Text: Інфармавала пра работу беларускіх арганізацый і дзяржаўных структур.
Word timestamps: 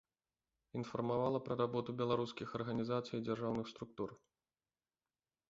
Інфармавала 0.79 1.41
пра 1.47 1.57
работу 1.61 1.95
беларускіх 2.01 2.57
арганізацый 2.61 3.15
і 3.19 3.25
дзяржаўных 3.29 3.65
структур. 3.75 4.19